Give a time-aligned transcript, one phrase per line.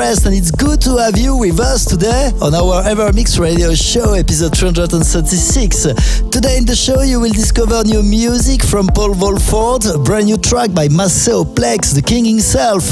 [0.00, 2.54] Welcome along, it's Gil Everest, and it's good to have you with us today on
[2.54, 6.22] our EverMix Radio Show, episode 336.
[6.30, 10.38] Today in the show, you will discover new music from Paul Woolford, a brand new
[10.38, 12.90] track by Maceo Plex, the king himself.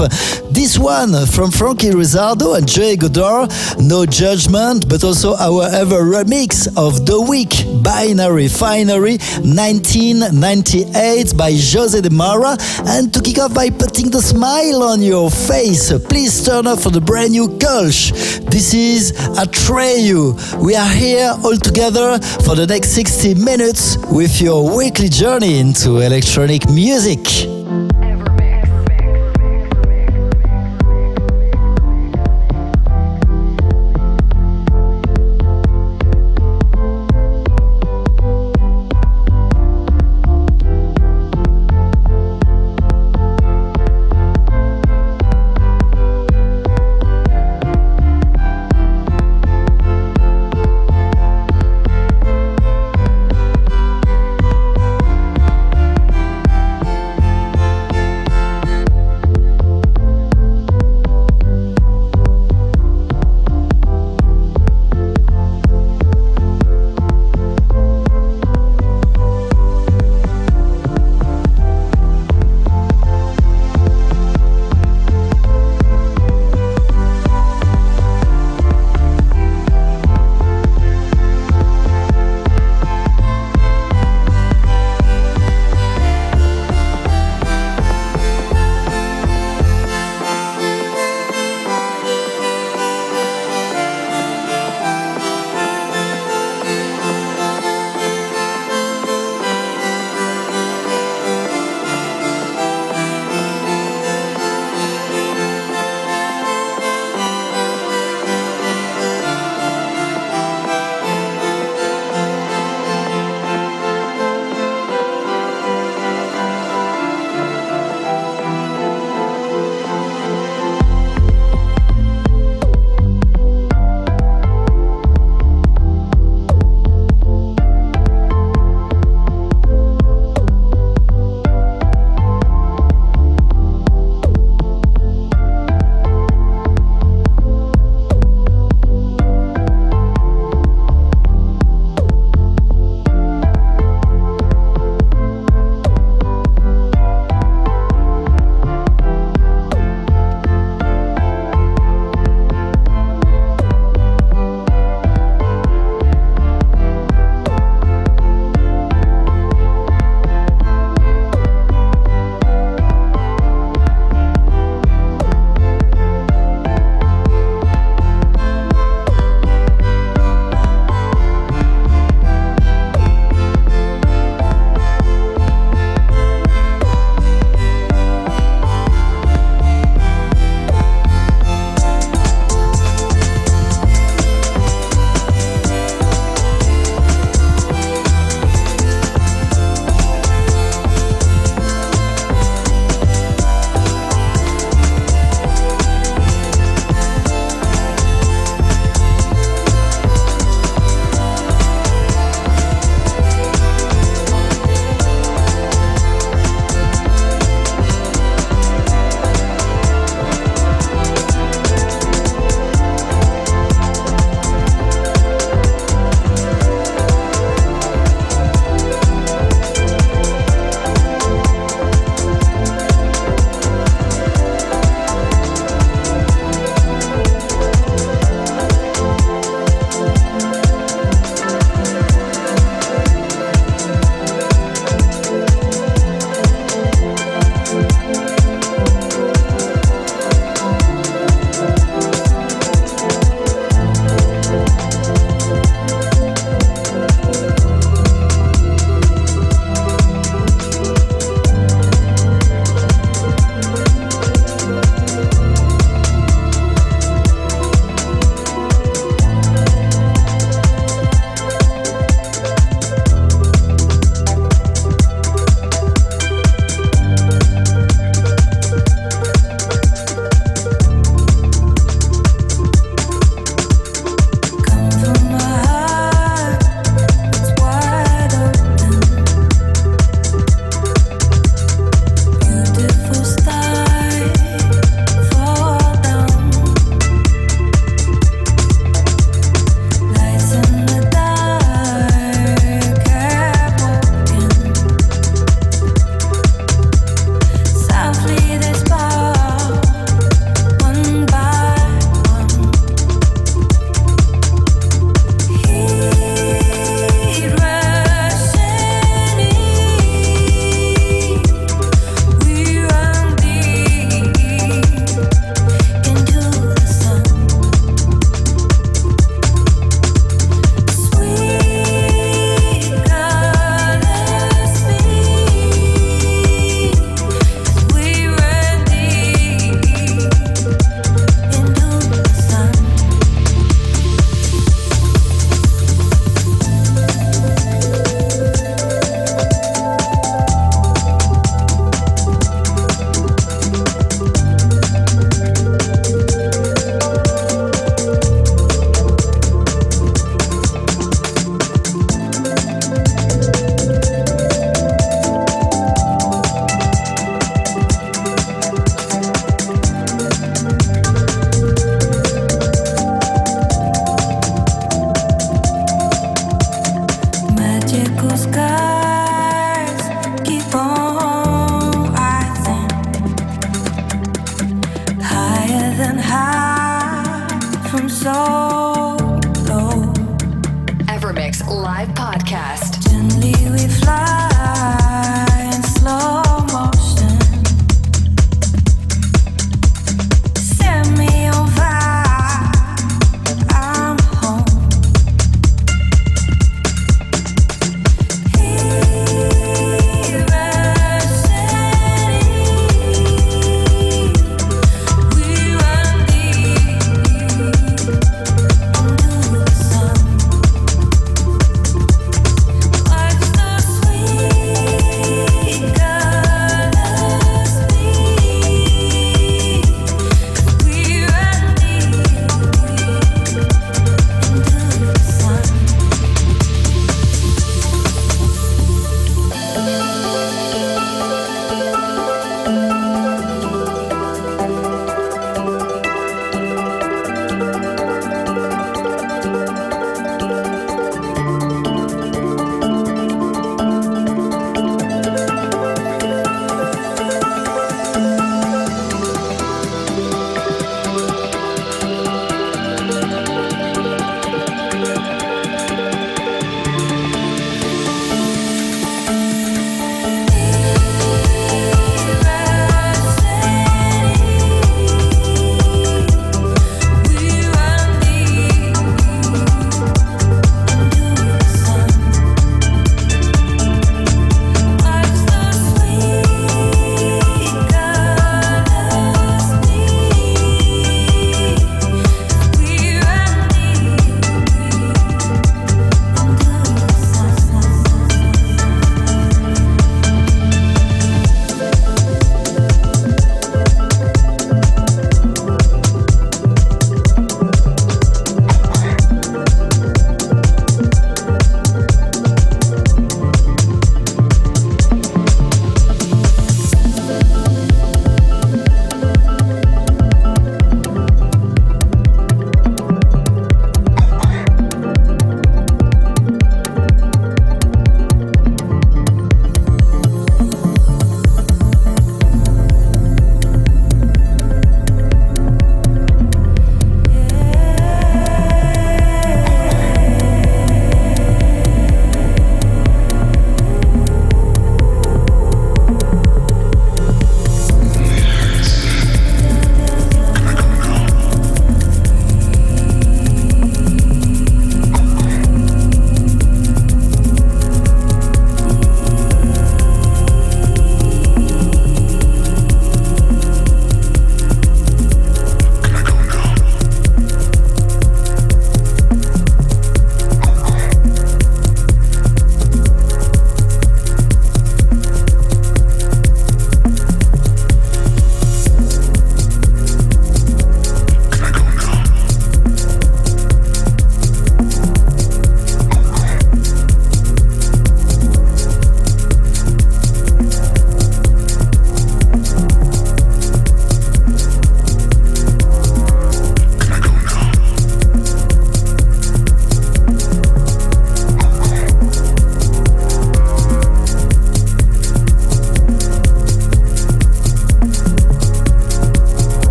[0.59, 6.67] This one from Frankie Rizzardo and Jay Godard, No Judgment, but also our ever remix
[6.77, 12.57] of The Week, Binary Finery, 1998 by Jose de Mara.
[12.87, 16.91] And to kick off by putting the smile on your face, please turn up for
[16.91, 18.11] the brand new Kölsch.
[18.51, 20.35] This is Atreyu.
[20.61, 25.99] We are here all together for the next 60 minutes with your weekly journey into
[26.01, 27.58] electronic music.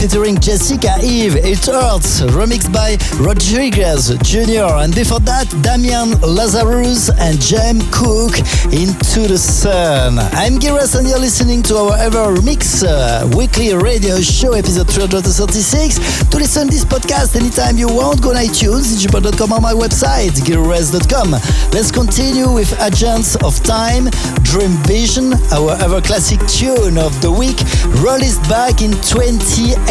[0.00, 1.36] Featuring Jessica Eve.
[1.36, 4.80] It Hurts, remixed by Rodriguez Jr.
[4.80, 8.40] And before that, Damian Lazarus and Jem Cooke,
[8.72, 10.18] Into the Sun.
[10.32, 16.30] I'm Gil Everest and you're listening to our EverMix uh, weekly radio show, episode 336.
[16.30, 20.32] To listen to this podcast anytime you want, go on iTunes, digipod.com on my website,
[20.48, 21.32] giras.com.
[21.76, 24.08] Let's continue with Agents of Time,
[24.48, 27.60] Dream Vision, our ever classic tune of the week,
[28.00, 29.89] released back in 2018,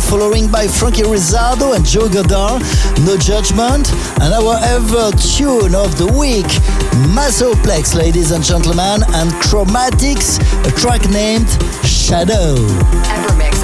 [0.00, 2.62] following by Frankie Rizzardo and Joe Godard,
[3.06, 6.46] No Judgment, and our ever tune of the week,
[7.14, 11.48] Maceo Plex, ladies and gentlemen, and Chromatics, a track named
[11.86, 12.56] Shadow.
[13.06, 13.63] Evermix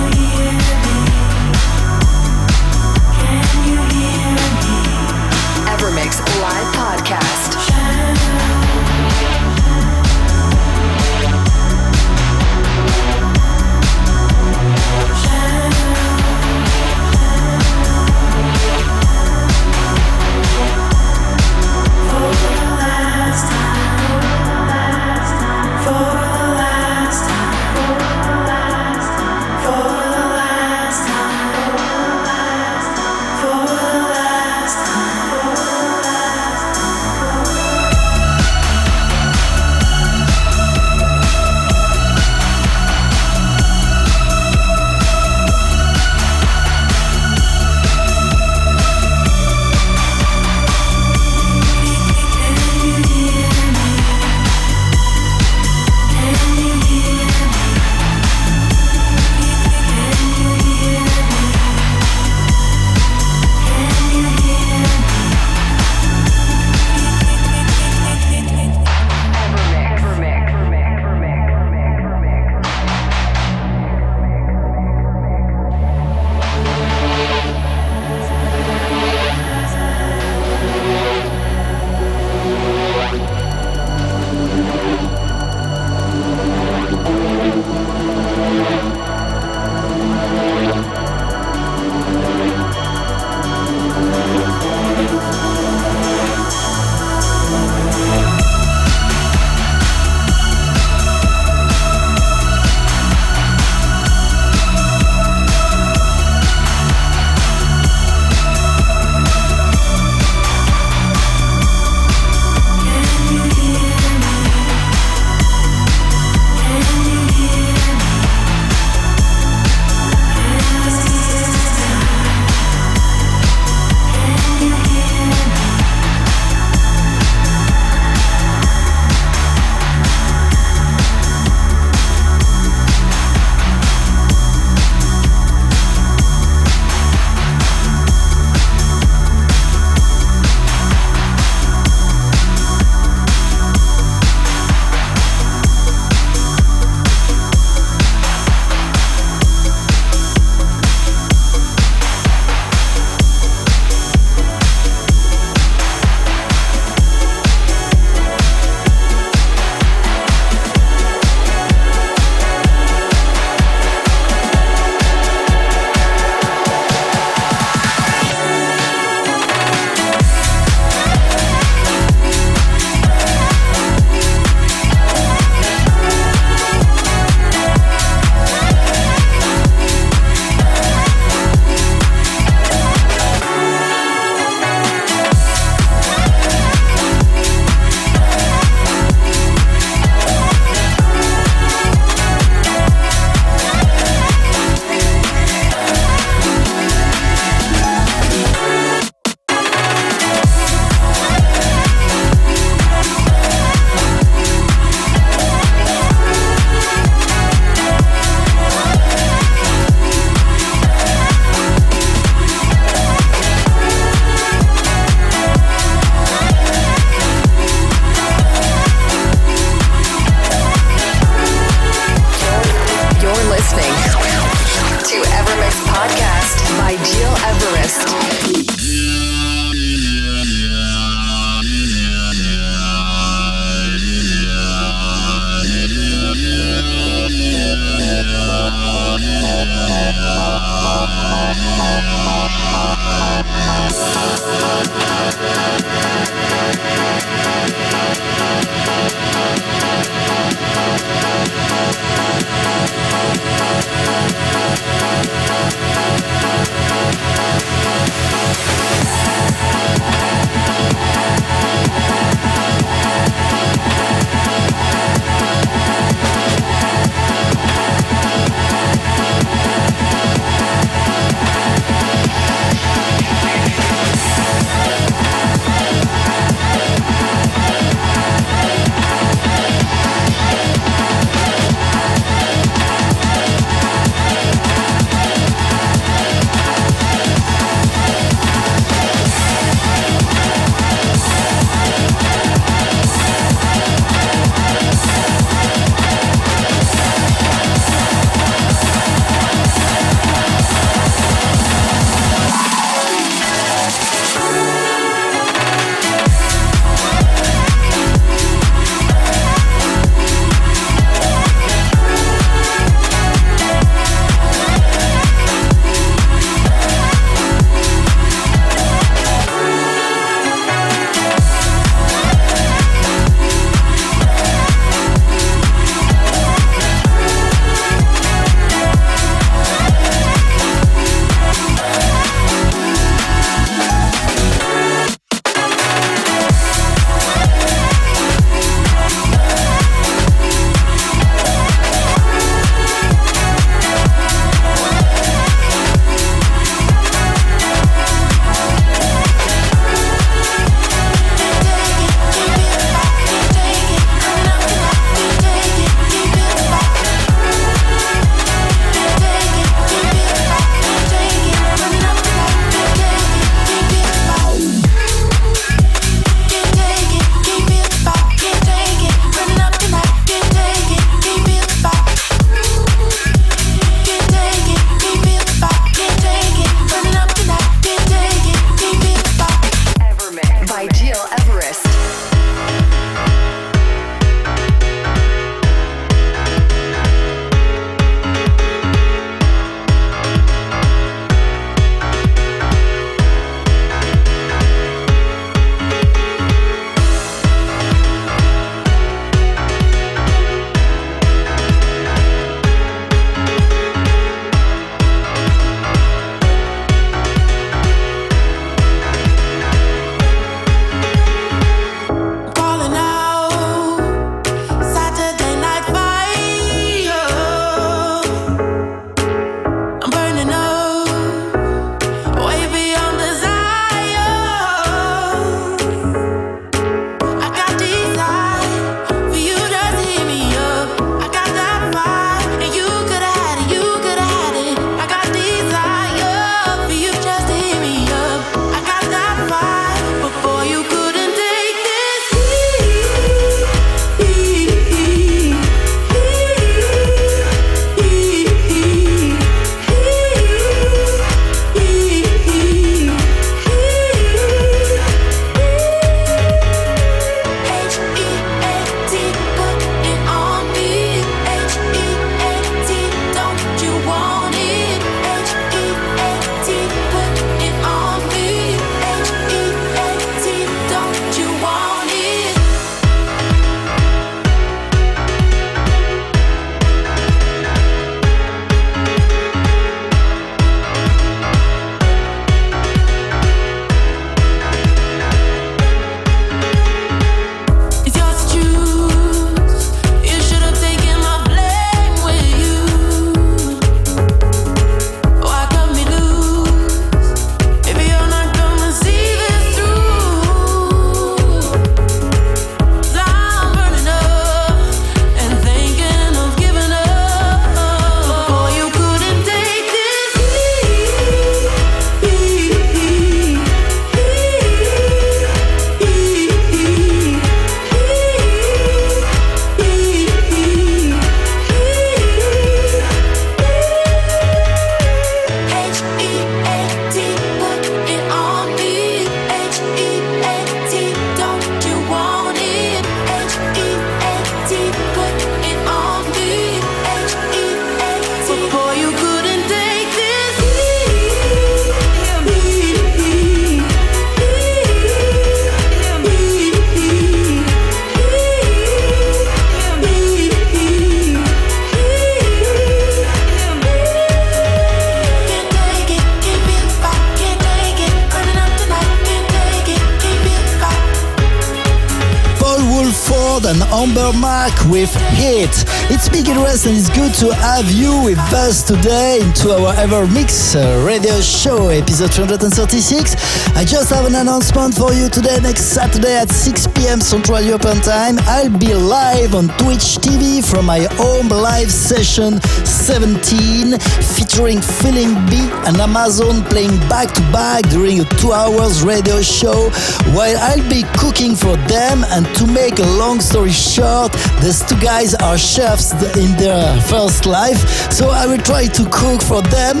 [564.30, 565.70] and Amber Mark with Hit.
[566.10, 570.74] It's Big Rest and it's good to have you with us today into our EverMix
[570.74, 573.76] uh, radio show, episode 336.
[573.76, 575.58] I just have an announcement for you today.
[575.60, 577.20] Next Saturday at 6 p.m.
[577.20, 583.98] Central European Time, I'll be live on Twitch TV from my home live session 17,
[584.34, 585.56] featuring Feeling B
[585.86, 589.90] and Amazon playing back to back during a two hours radio show
[590.34, 592.24] while I'll be cooking for them.
[592.30, 594.19] And to make a long story short,
[594.62, 597.80] these two guys are chefs in their first life,
[598.12, 600.00] so I will try to cook for them.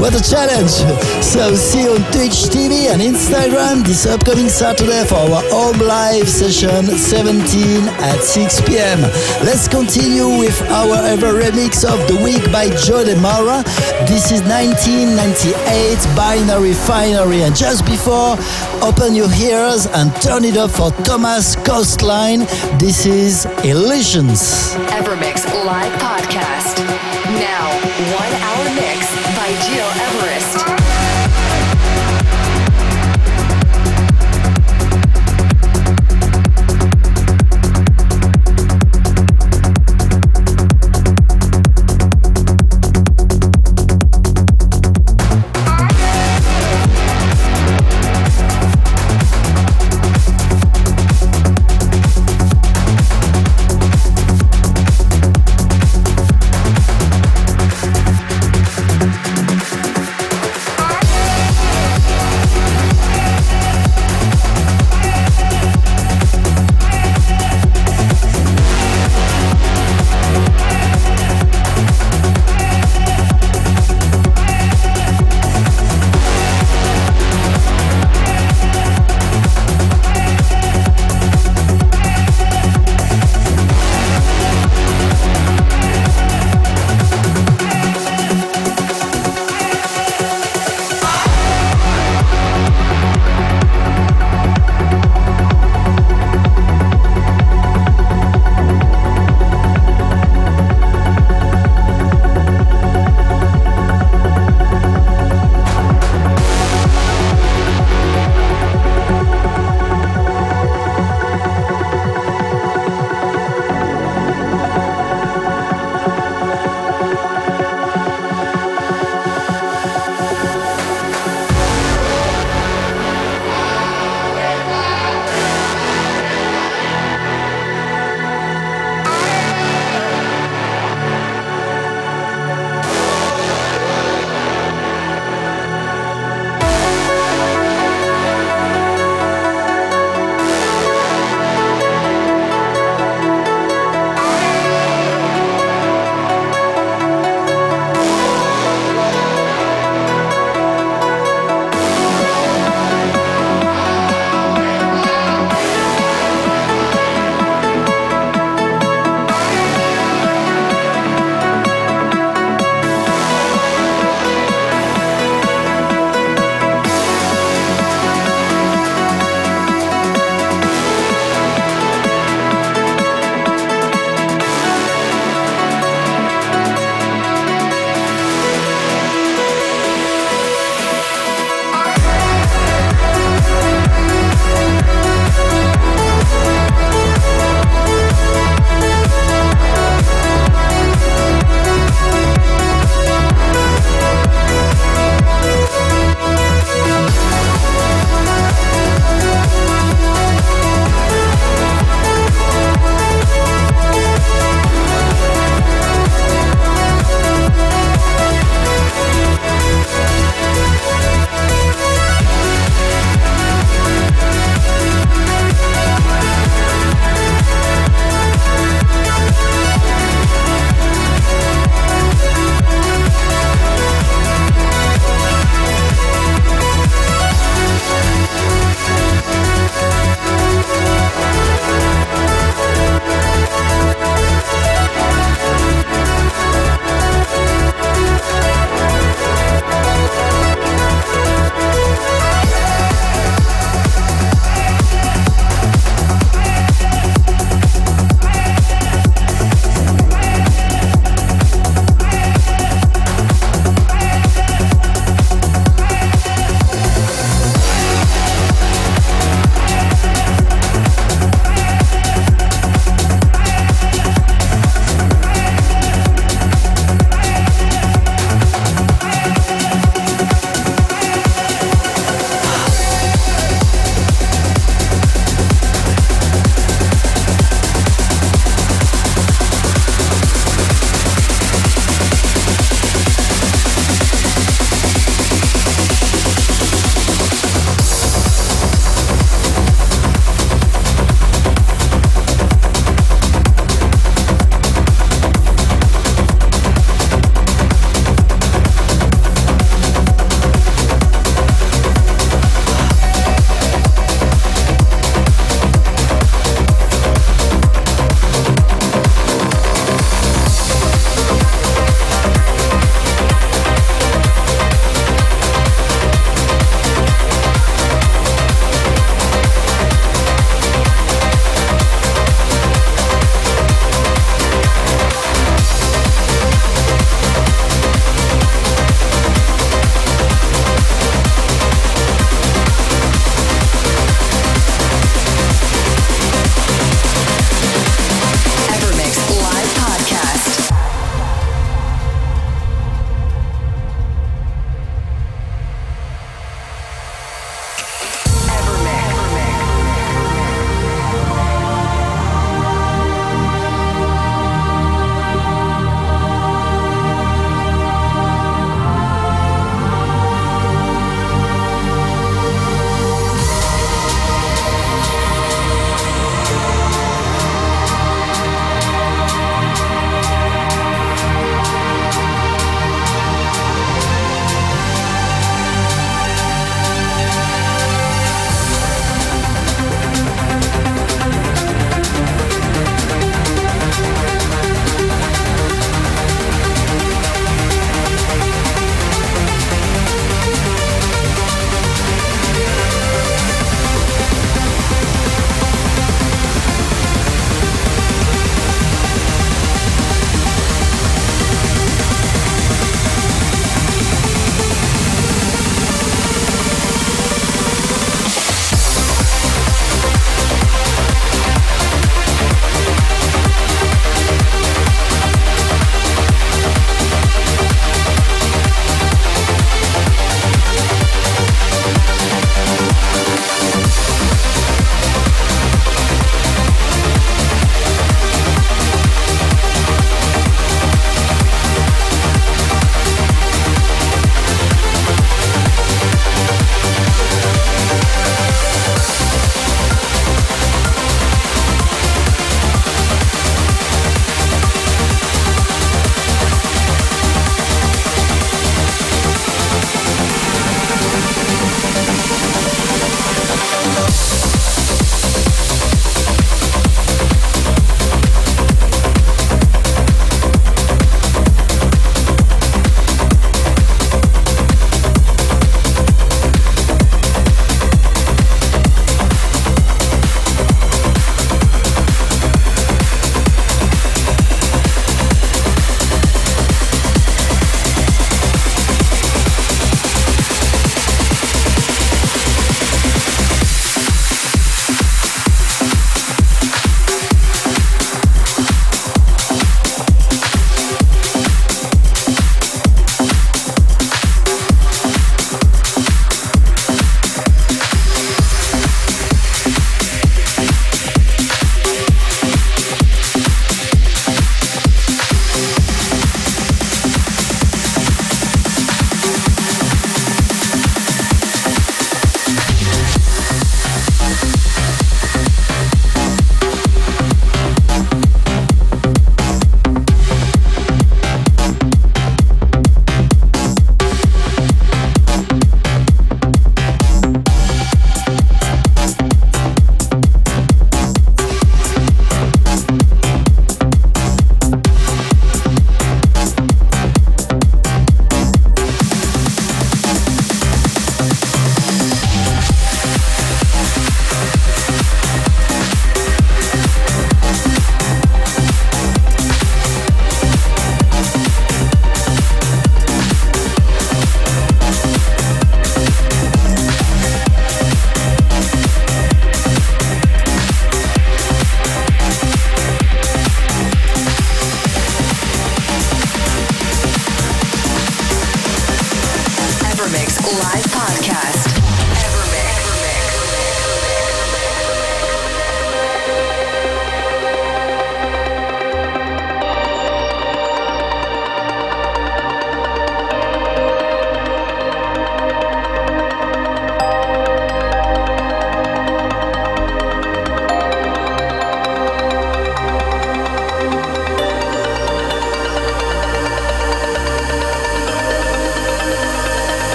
[0.00, 0.72] What a challenge!
[1.28, 6.28] So see you on Twitch TV and Instagram this upcoming Saturday for our home live
[6.28, 9.00] session 17 at 6 p.m.
[9.44, 13.62] Let's continue with our ever remix of the week by Joe DeMara.
[14.06, 18.36] This is 1998 Binary Finery, and just before,
[18.82, 22.40] open your ears and turn it up for Thomas Coastline.
[22.78, 24.74] This is Illusions.
[24.86, 26.87] EverMix Live Podcast.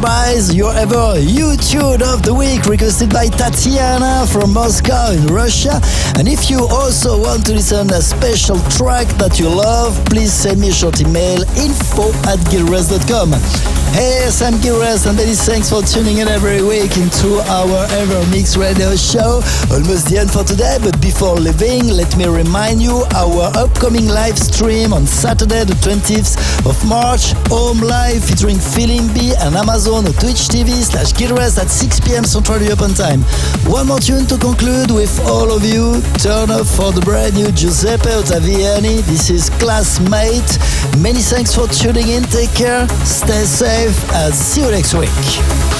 [0.00, 5.80] Childs, Your Ever YouTube of the Week, requested by Tatiana from Moscow in Russia.
[6.16, 10.60] And if you also want to listen a special track that you love, please send
[10.60, 13.79] me a short email info at gileverest.com.
[13.92, 18.56] Hey, Sam Gil Everest and many thanks for tuning in every week into our EverMix
[18.56, 19.42] radio show.
[19.74, 24.38] Almost the end for today, but before leaving, let me remind you our upcoming live
[24.38, 26.38] stream on Saturday, the 20th
[26.70, 28.62] of March, Home Live featuring
[29.10, 33.22] B and Amazon on Twitch TV slash Gilres at 6 pm Central European Time.
[33.66, 35.98] One more tune to conclude with all of you.
[36.22, 39.02] Turn up for the brand new Giuseppe Ottaviani.
[39.10, 40.46] This is Classmate.
[41.02, 42.22] Many thanks for tuning in.
[42.30, 42.86] Take care.
[43.02, 45.79] Stay safe live and see you next week.